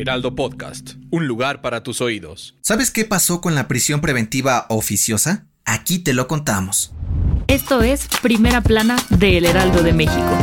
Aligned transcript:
Heraldo 0.00 0.34
Podcast, 0.34 0.94
un 1.10 1.26
lugar 1.26 1.60
para 1.60 1.82
tus 1.82 2.00
oídos. 2.00 2.56
¿Sabes 2.62 2.90
qué 2.90 3.04
pasó 3.04 3.42
con 3.42 3.54
la 3.54 3.68
prisión 3.68 4.00
preventiva 4.00 4.64
oficiosa? 4.70 5.46
Aquí 5.66 5.98
te 5.98 6.14
lo 6.14 6.26
contamos. 6.26 6.94
Esto 7.48 7.82
es 7.82 8.08
Primera 8.22 8.62
Plana 8.62 8.96
de 9.10 9.36
El 9.36 9.44
Heraldo 9.44 9.82
de 9.82 9.92
México. 9.92 10.38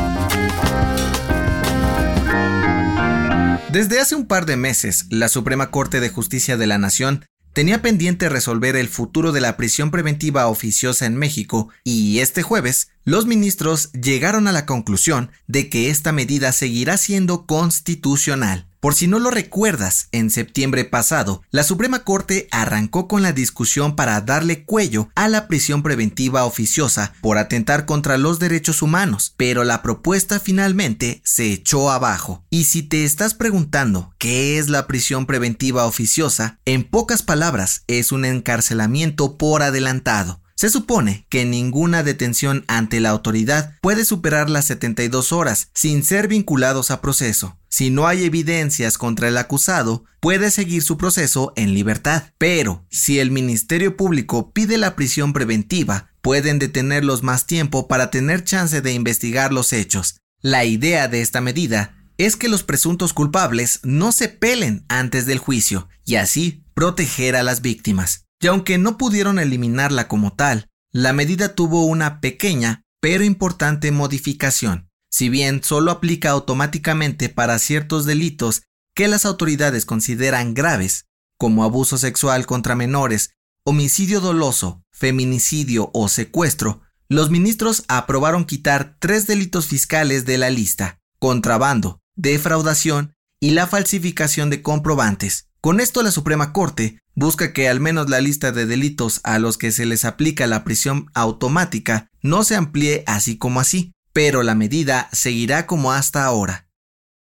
Desde 3.71 3.99
hace 3.99 4.13
un 4.13 4.27
par 4.27 4.45
de 4.45 4.57
meses, 4.57 5.07
la 5.09 5.27
Suprema 5.27 5.71
Corte 5.71 5.99
de 5.99 6.09
Justicia 6.09 6.55
de 6.55 6.67
la 6.67 6.77
Nación 6.77 7.25
tenía 7.53 7.81
pendiente 7.81 8.29
resolver 8.29 8.75
el 8.75 8.87
futuro 8.87 9.31
de 9.31 9.41
la 9.41 9.57
prisión 9.57 9.89
preventiva 9.89 10.45
oficiosa 10.45 11.07
en 11.07 11.15
México 11.15 11.69
y 11.83 12.19
este 12.19 12.43
jueves 12.43 12.89
los 13.05 13.25
ministros 13.25 13.91
llegaron 13.93 14.47
a 14.47 14.51
la 14.51 14.67
conclusión 14.67 15.31
de 15.47 15.67
que 15.67 15.89
esta 15.89 16.11
medida 16.11 16.51
seguirá 16.51 16.97
siendo 16.97 17.47
constitucional. 17.47 18.66
Por 18.79 18.93
si 18.93 19.07
no 19.07 19.17
lo 19.17 19.31
recuerdas, 19.31 20.07
en 20.11 20.29
septiembre 20.29 20.85
pasado, 20.85 21.41
la 21.49 21.63
Suprema 21.63 22.03
Corte 22.03 22.47
arrancó 22.51 23.07
con 23.07 23.23
la 23.23 23.33
discusión 23.33 23.95
para 23.95 24.21
darle 24.21 24.65
cuello 24.65 25.09
a 25.15 25.27
la 25.29 25.47
prisión 25.47 25.81
preventiva 25.81 26.45
oficiosa 26.45 27.13
por 27.21 27.39
atentar 27.39 27.85
contra 27.85 28.17
los 28.19 28.37
derechos 28.37 28.83
humanos, 28.83 29.33
pero 29.35 29.63
la 29.63 29.81
propuesta 29.81 30.39
finalmente 30.39 31.21
se 31.23 31.51
echó 31.51 31.89
abajo. 31.89 32.43
Y 32.51 32.65
si 32.65 32.83
te 32.83 33.03
estás 33.03 33.33
preguntando 33.33 34.13
qué 34.19 34.59
es 34.59 34.69
la 34.69 34.85
prisión 34.85 35.25
preventiva 35.25 35.85
oficiosa, 35.85 36.59
en 36.65 36.83
pocas 36.83 37.23
palabras 37.23 37.83
es 37.87 38.11
un 38.11 38.25
encarcelamiento 38.25 39.37
por 39.37 39.63
adelantado. 39.63 40.41
Se 40.59 40.71
supone 40.71 41.27
que 41.29 41.45
ninguna 41.45 42.01
detención 42.01 42.65
ante 42.67 42.99
la 42.99 43.11
autoridad 43.11 43.75
puede 43.79 44.03
superar 44.05 44.49
las 44.49 44.65
72 44.65 45.31
horas 45.31 45.69
sin 45.75 46.03
ser 46.03 46.27
vinculados 46.27 46.89
a 46.89 46.99
proceso. 46.99 47.59
Si 47.69 47.91
no 47.91 48.07
hay 48.07 48.23
evidencias 48.23 48.97
contra 48.97 49.27
el 49.27 49.37
acusado, 49.37 50.05
puede 50.19 50.49
seguir 50.49 50.81
su 50.81 50.97
proceso 50.97 51.53
en 51.55 51.75
libertad. 51.75 52.33
Pero 52.39 52.83
si 52.89 53.19
el 53.19 53.29
Ministerio 53.29 53.95
Público 53.95 54.51
pide 54.51 54.79
la 54.79 54.95
prisión 54.95 55.31
preventiva, 55.31 56.09
pueden 56.23 56.57
detenerlos 56.57 57.21
más 57.21 57.45
tiempo 57.45 57.87
para 57.87 58.09
tener 58.09 58.43
chance 58.43 58.81
de 58.81 58.93
investigar 58.93 59.53
los 59.53 59.73
hechos. 59.73 60.17
La 60.41 60.65
idea 60.65 61.07
de 61.07 61.21
esta 61.21 61.39
medida 61.39 61.95
es 62.17 62.35
que 62.35 62.47
los 62.47 62.63
presuntos 62.63 63.13
culpables 63.13 63.79
no 63.83 64.11
se 64.11 64.27
pelen 64.27 64.85
antes 64.87 65.27
del 65.27 65.37
juicio 65.37 65.87
y 66.03 66.15
así 66.15 66.63
proteger 66.73 67.35
a 67.35 67.43
las 67.43 67.61
víctimas. 67.61 68.26
Y 68.39 68.47
aunque 68.47 68.77
no 68.77 68.97
pudieron 68.97 69.39
eliminarla 69.39 70.07
como 70.07 70.33
tal, 70.33 70.69
la 70.91 71.13
medida 71.13 71.55
tuvo 71.55 71.85
una 71.85 72.21
pequeña 72.21 72.83
pero 72.99 73.23
importante 73.23 73.91
modificación. 73.91 74.89
Si 75.09 75.29
bien 75.29 75.63
solo 75.63 75.91
aplica 75.91 76.31
automáticamente 76.31 77.29
para 77.29 77.59
ciertos 77.59 78.05
delitos 78.05 78.63
que 78.95 79.07
las 79.07 79.25
autoridades 79.25 79.85
consideran 79.85 80.53
graves, 80.53 81.05
como 81.37 81.63
abuso 81.63 81.97
sexual 81.97 82.45
contra 82.45 82.75
menores, 82.75 83.31
homicidio 83.63 84.21
doloso, 84.21 84.83
feminicidio 84.91 85.91
o 85.93 86.09
secuestro, 86.09 86.81
los 87.09 87.29
ministros 87.29 87.83
aprobaron 87.87 88.45
quitar 88.45 88.97
tres 88.99 89.27
delitos 89.27 89.67
fiscales 89.67 90.25
de 90.25 90.37
la 90.37 90.49
lista, 90.49 90.99
contrabando, 91.19 92.01
defraudación 92.15 93.13
y 93.39 93.51
la 93.51 93.67
falsificación 93.67 94.49
de 94.49 94.61
comprobantes. 94.61 95.46
Con 95.61 95.79
esto 95.79 96.03
la 96.03 96.11
Suprema 96.11 96.53
Corte 96.53 96.99
busca 97.15 97.51
que 97.51 97.67
al 97.67 97.79
menos 97.79 98.09
la 98.09 98.21
lista 98.21 98.51
de 98.51 98.65
delitos 98.65 99.21
a 99.23 99.39
los 99.39 99.57
que 99.57 99.71
se 99.71 99.85
les 99.85 100.05
aplica 100.05 100.45
la 100.47 100.63
prisión 100.63 101.07
automática 101.13 102.09
no 102.21 102.43
se 102.43 102.55
amplíe 102.55 103.03
así 103.07 103.37
como 103.37 103.59
así, 103.59 103.93
pero 104.13 104.43
la 104.43 104.55
medida 104.55 105.09
seguirá 105.11 105.65
como 105.65 105.91
hasta 105.91 106.25
ahora. 106.25 106.67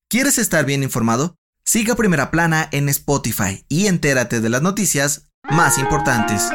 ¿Quieres 0.10 0.38
estar 0.38 0.66
bien 0.66 0.84
informado? 0.84 1.36
Siga 1.64 1.96
Primera 1.96 2.32
Plana 2.32 2.68
en 2.72 2.90
Spotify 2.90 3.66
y 3.70 3.88
entérate 3.88 4.42
de 4.42 4.50
las 4.50 4.62
noticias 4.62 5.30
más 5.50 5.78
importantes. 5.78 6.50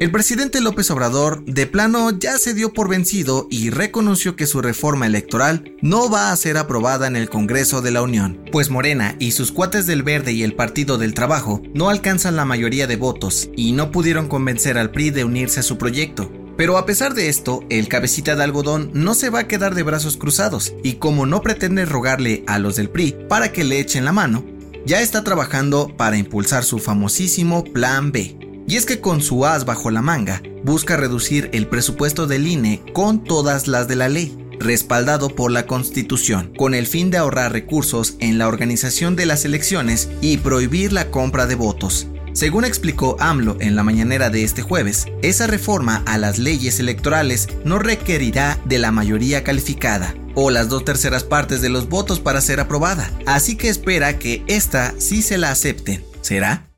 El 0.00 0.10
presidente 0.10 0.60
López 0.60 0.90
Obrador 0.90 1.44
de 1.44 1.68
plano 1.68 2.10
ya 2.10 2.36
se 2.36 2.52
dio 2.52 2.72
por 2.72 2.88
vencido 2.88 3.46
y 3.48 3.70
reconoció 3.70 4.34
que 4.34 4.48
su 4.48 4.60
reforma 4.60 5.06
electoral 5.06 5.76
no 5.82 6.10
va 6.10 6.32
a 6.32 6.36
ser 6.36 6.56
aprobada 6.56 7.06
en 7.06 7.14
el 7.14 7.30
Congreso 7.30 7.80
de 7.80 7.92
la 7.92 8.02
Unión, 8.02 8.40
pues 8.50 8.70
Morena 8.70 9.14
y 9.20 9.30
sus 9.30 9.52
cuates 9.52 9.86
del 9.86 10.02
Verde 10.02 10.32
y 10.32 10.42
el 10.42 10.56
Partido 10.56 10.98
del 10.98 11.14
Trabajo 11.14 11.62
no 11.74 11.90
alcanzan 11.90 12.34
la 12.34 12.44
mayoría 12.44 12.88
de 12.88 12.96
votos 12.96 13.48
y 13.56 13.70
no 13.70 13.92
pudieron 13.92 14.26
convencer 14.26 14.78
al 14.78 14.90
PRI 14.90 15.10
de 15.10 15.24
unirse 15.24 15.60
a 15.60 15.62
su 15.62 15.78
proyecto. 15.78 16.28
Pero 16.56 16.76
a 16.76 16.86
pesar 16.86 17.14
de 17.14 17.28
esto, 17.28 17.62
el 17.70 17.86
cabecita 17.86 18.34
de 18.34 18.42
algodón 18.42 18.90
no 18.94 19.14
se 19.14 19.30
va 19.30 19.40
a 19.40 19.48
quedar 19.48 19.76
de 19.76 19.84
brazos 19.84 20.16
cruzados 20.16 20.74
y 20.82 20.94
como 20.94 21.24
no 21.24 21.40
pretende 21.40 21.84
rogarle 21.84 22.42
a 22.48 22.58
los 22.58 22.74
del 22.74 22.90
PRI 22.90 23.16
para 23.28 23.52
que 23.52 23.62
le 23.62 23.78
echen 23.78 24.04
la 24.04 24.12
mano, 24.12 24.44
ya 24.86 25.00
está 25.00 25.22
trabajando 25.22 25.96
para 25.96 26.16
impulsar 26.16 26.64
su 26.64 26.80
famosísimo 26.80 27.62
Plan 27.62 28.10
B. 28.10 28.43
Y 28.66 28.76
es 28.76 28.86
que 28.86 29.00
con 29.00 29.20
su 29.20 29.46
as 29.46 29.64
bajo 29.64 29.90
la 29.90 30.02
manga, 30.02 30.42
busca 30.64 30.96
reducir 30.96 31.50
el 31.52 31.66
presupuesto 31.66 32.26
del 32.26 32.46
INE 32.46 32.82
con 32.92 33.22
todas 33.22 33.68
las 33.68 33.88
de 33.88 33.96
la 33.96 34.08
ley, 34.08 34.36
respaldado 34.58 35.28
por 35.28 35.50
la 35.50 35.66
Constitución, 35.66 36.52
con 36.56 36.74
el 36.74 36.86
fin 36.86 37.10
de 37.10 37.18
ahorrar 37.18 37.52
recursos 37.52 38.16
en 38.20 38.38
la 38.38 38.48
organización 38.48 39.16
de 39.16 39.26
las 39.26 39.44
elecciones 39.44 40.08
y 40.20 40.38
prohibir 40.38 40.92
la 40.92 41.10
compra 41.10 41.46
de 41.46 41.54
votos. 41.54 42.06
Según 42.32 42.64
explicó 42.64 43.16
AMLO 43.20 43.56
en 43.60 43.76
la 43.76 43.84
mañanera 43.84 44.28
de 44.28 44.42
este 44.42 44.60
jueves, 44.60 45.06
esa 45.22 45.46
reforma 45.46 46.02
a 46.04 46.18
las 46.18 46.38
leyes 46.38 46.80
electorales 46.80 47.48
no 47.64 47.78
requerirá 47.78 48.58
de 48.64 48.78
la 48.78 48.90
mayoría 48.90 49.44
calificada 49.44 50.14
o 50.34 50.50
las 50.50 50.68
dos 50.68 50.84
terceras 50.84 51.22
partes 51.22 51.60
de 51.60 51.68
los 51.68 51.88
votos 51.88 52.18
para 52.18 52.40
ser 52.40 52.58
aprobada, 52.58 53.08
así 53.24 53.56
que 53.56 53.68
espera 53.68 54.18
que 54.18 54.42
esta 54.48 54.94
sí 54.98 55.22
se 55.22 55.38
la 55.38 55.52
acepten. 55.52 56.04
¿Será? 56.22 56.73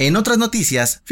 En 0.00 0.14
otras 0.14 0.38
noticias, 0.38 1.02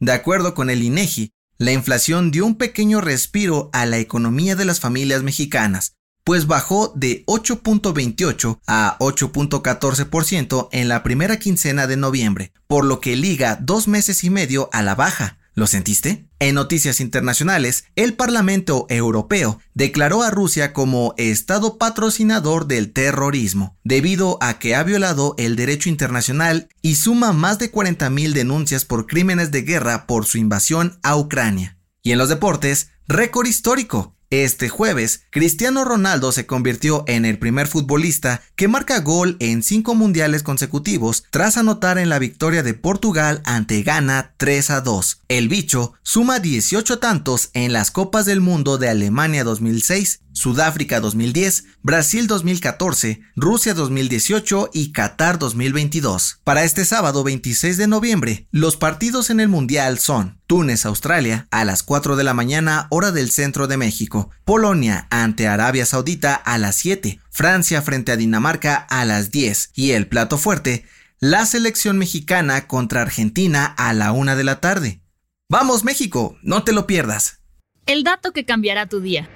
de 0.00 0.12
acuerdo 0.12 0.54
con 0.54 0.70
el 0.70 0.82
INEGI, 0.82 1.32
la 1.58 1.72
inflación 1.72 2.30
dio 2.30 2.46
un 2.46 2.56
pequeño 2.56 3.02
respiro 3.02 3.68
a 3.74 3.84
la 3.84 3.98
economía 3.98 4.56
de 4.56 4.64
las 4.64 4.80
familias 4.80 5.22
mexicanas, 5.22 5.96
pues 6.24 6.46
bajó 6.46 6.94
de 6.96 7.26
8.28 7.26 8.60
a 8.66 8.96
8.14% 9.00 10.70
en 10.72 10.88
la 10.88 11.02
primera 11.02 11.38
quincena 11.38 11.86
de 11.86 11.98
noviembre, 11.98 12.54
por 12.66 12.86
lo 12.86 13.00
que 13.00 13.16
liga 13.16 13.58
dos 13.60 13.86
meses 13.86 14.24
y 14.24 14.30
medio 14.30 14.70
a 14.72 14.80
la 14.80 14.94
baja. 14.94 15.38
¿Lo 15.54 15.66
sentiste? 15.66 16.26
En 16.38 16.54
noticias 16.54 17.00
internacionales, 17.00 17.84
el 17.94 18.14
Parlamento 18.14 18.86
Europeo 18.88 19.60
declaró 19.74 20.22
a 20.22 20.30
Rusia 20.30 20.72
como 20.72 21.12
Estado 21.18 21.76
patrocinador 21.76 22.66
del 22.66 22.92
terrorismo, 22.92 23.76
debido 23.84 24.38
a 24.40 24.58
que 24.58 24.74
ha 24.74 24.82
violado 24.82 25.34
el 25.36 25.54
derecho 25.54 25.90
internacional 25.90 26.68
y 26.80 26.94
suma 26.94 27.32
más 27.32 27.58
de 27.58 27.70
40.000 27.70 28.32
denuncias 28.32 28.86
por 28.86 29.06
crímenes 29.06 29.50
de 29.50 29.62
guerra 29.62 30.06
por 30.06 30.24
su 30.24 30.38
invasión 30.38 30.98
a 31.02 31.16
Ucrania. 31.16 31.76
Y 32.02 32.12
en 32.12 32.18
los 32.18 32.30
deportes, 32.30 32.88
récord 33.06 33.46
histórico. 33.46 34.16
Este 34.32 34.70
jueves, 34.70 35.26
Cristiano 35.28 35.84
Ronaldo 35.84 36.32
se 36.32 36.46
convirtió 36.46 37.04
en 37.06 37.26
el 37.26 37.38
primer 37.38 37.66
futbolista 37.66 38.40
que 38.56 38.66
marca 38.66 38.98
gol 39.00 39.36
en 39.40 39.62
cinco 39.62 39.94
mundiales 39.94 40.42
consecutivos 40.42 41.24
tras 41.28 41.58
anotar 41.58 41.98
en 41.98 42.08
la 42.08 42.18
victoria 42.18 42.62
de 42.62 42.72
Portugal 42.72 43.42
ante 43.44 43.82
Ghana 43.82 44.32
3 44.38 44.70
a 44.70 44.80
2. 44.80 45.20
El 45.28 45.50
bicho 45.50 45.92
suma 46.02 46.38
18 46.38 46.98
tantos 46.98 47.50
en 47.52 47.74
las 47.74 47.90
Copas 47.90 48.24
del 48.24 48.40
Mundo 48.40 48.78
de 48.78 48.88
Alemania 48.88 49.44
2006, 49.44 50.20
Sudáfrica 50.32 51.00
2010, 51.00 51.64
Brasil 51.82 52.26
2014, 52.26 53.20
Rusia 53.36 53.74
2018 53.74 54.70
y 54.72 54.92
Qatar 54.92 55.38
2022. 55.38 56.40
Para 56.42 56.64
este 56.64 56.86
sábado 56.86 57.22
26 57.22 57.76
de 57.76 57.86
noviembre, 57.86 58.46
los 58.50 58.78
partidos 58.78 59.28
en 59.28 59.40
el 59.40 59.48
Mundial 59.48 59.98
son 59.98 60.40
Túnez, 60.52 60.84
Australia, 60.84 61.48
a 61.50 61.64
las 61.64 61.82
4 61.82 62.14
de 62.14 62.24
la 62.24 62.34
mañana, 62.34 62.86
hora 62.90 63.10
del 63.10 63.30
centro 63.30 63.68
de 63.68 63.78
México, 63.78 64.28
Polonia 64.44 65.06
ante 65.08 65.48
Arabia 65.48 65.86
Saudita 65.86 66.34
a 66.34 66.58
las 66.58 66.76
7, 66.76 67.20
Francia 67.30 67.80
frente 67.80 68.12
a 68.12 68.18
Dinamarca 68.18 68.74
a 68.74 69.06
las 69.06 69.30
10 69.30 69.70
y 69.74 69.92
el 69.92 70.08
plato 70.08 70.36
fuerte, 70.36 70.84
la 71.20 71.46
selección 71.46 71.96
mexicana 71.96 72.66
contra 72.66 73.00
Argentina 73.00 73.64
a 73.64 73.94
la 73.94 74.12
1 74.12 74.36
de 74.36 74.44
la 74.44 74.60
tarde. 74.60 75.00
Vamos 75.48 75.84
México, 75.84 76.36
no 76.42 76.64
te 76.64 76.74
lo 76.74 76.86
pierdas. 76.86 77.40
El 77.86 78.04
dato 78.04 78.32
que 78.32 78.44
cambiará 78.44 78.86
tu 78.86 79.00
día. 79.00 79.30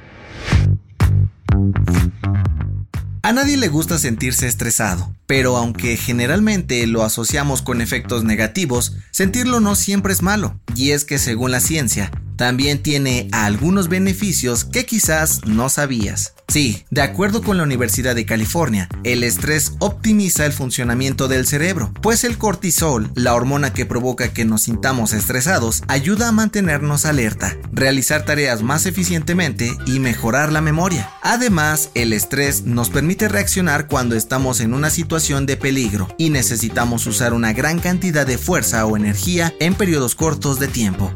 A 3.26 3.32
nadie 3.32 3.56
le 3.56 3.67
gusta 3.67 3.99
sentirse 3.99 4.46
estresado, 4.46 5.12
pero 5.26 5.56
aunque 5.56 5.96
generalmente 5.96 6.87
lo 6.87 7.02
asociamos 7.02 7.61
con 7.61 7.81
efectos 7.81 8.23
negativos, 8.23 8.99
sentirlo 9.11 9.58
no 9.58 9.75
siempre 9.75 10.12
es 10.12 10.23
malo, 10.23 10.61
y 10.76 10.93
es 10.93 11.05
que 11.05 11.19
según 11.19 11.50
la 11.50 11.58
ciencia, 11.58 12.12
también 12.36 12.82
tiene 12.82 13.28
algunos 13.32 13.88
beneficios 13.88 14.64
que 14.64 14.86
quizás 14.86 15.44
no 15.46 15.68
sabías. 15.68 16.34
Sí, 16.48 16.84
de 16.90 17.02
acuerdo 17.02 17.42
con 17.42 17.56
la 17.56 17.64
Universidad 17.64 18.14
de 18.14 18.24
California, 18.24 18.88
el 19.02 19.24
estrés 19.24 19.72
optimiza 19.80 20.46
el 20.46 20.52
funcionamiento 20.52 21.26
del 21.26 21.46
cerebro, 21.46 21.92
pues 22.02 22.22
el 22.22 22.38
cortisol, 22.38 23.10
la 23.16 23.34
hormona 23.34 23.72
que 23.72 23.84
provoca 23.84 24.32
que 24.32 24.44
nos 24.44 24.62
sintamos 24.62 25.12
estresados, 25.12 25.82
ayuda 25.88 26.28
a 26.28 26.32
mantenernos 26.32 27.04
alerta, 27.04 27.56
realizar 27.72 28.24
tareas 28.24 28.62
más 28.62 28.86
eficientemente 28.86 29.76
y 29.86 29.98
mejorar 29.98 30.52
la 30.52 30.60
memoria. 30.60 31.10
Además, 31.22 31.90
el 31.94 32.12
estrés 32.12 32.62
nos 32.62 32.90
permite 32.90 33.28
reaccionar 33.28 33.88
cuando 33.88 34.14
estamos 34.14 34.60
en 34.60 34.72
una 34.72 34.90
situación 34.90 35.46
de 35.46 35.56
peligro 35.56 36.08
y 36.16 36.30
necesitamos 36.30 37.06
usar 37.06 37.34
una 37.34 37.52
gran 37.54 37.80
cantidad 37.80 38.24
de 38.26 38.38
fuerza 38.38 38.86
o 38.86 38.96
energía 38.96 39.52
en 39.58 39.74
periodos 39.74 40.14
cortos 40.14 40.60
de 40.60 40.68
tiempo 40.68 41.12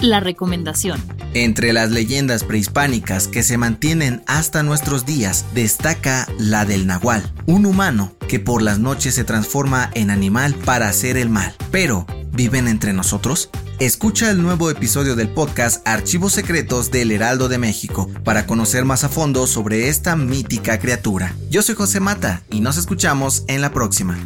la 0.00 0.20
recomendación. 0.20 1.00
Entre 1.34 1.72
las 1.72 1.90
leyendas 1.90 2.44
prehispánicas 2.44 3.28
que 3.28 3.42
se 3.42 3.56
mantienen 3.56 4.22
hasta 4.26 4.62
nuestros 4.62 5.06
días, 5.06 5.46
destaca 5.54 6.26
la 6.38 6.64
del 6.64 6.86
nahual, 6.86 7.32
un 7.46 7.66
humano 7.66 8.12
que 8.28 8.40
por 8.40 8.62
las 8.62 8.78
noches 8.78 9.14
se 9.14 9.24
transforma 9.24 9.90
en 9.94 10.10
animal 10.10 10.54
para 10.64 10.88
hacer 10.88 11.16
el 11.16 11.28
mal. 11.28 11.54
Pero, 11.70 12.06
¿viven 12.32 12.68
entre 12.68 12.92
nosotros? 12.92 13.50
Escucha 13.78 14.30
el 14.30 14.42
nuevo 14.42 14.70
episodio 14.70 15.16
del 15.16 15.30
podcast 15.30 15.86
Archivos 15.88 16.34
Secretos 16.34 16.90
del 16.90 17.12
Heraldo 17.12 17.48
de 17.48 17.58
México 17.58 18.10
para 18.24 18.44
conocer 18.46 18.84
más 18.84 19.04
a 19.04 19.08
fondo 19.08 19.46
sobre 19.46 19.88
esta 19.88 20.16
mítica 20.16 20.78
criatura. 20.78 21.34
Yo 21.48 21.62
soy 21.62 21.74
José 21.76 21.98
Mata 21.98 22.42
y 22.50 22.60
nos 22.60 22.76
escuchamos 22.76 23.44
en 23.48 23.62
la 23.62 23.72
próxima. 23.72 24.18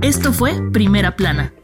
Esto 0.00 0.32
fue 0.32 0.54
Primera 0.72 1.16
Plana, 1.16 1.52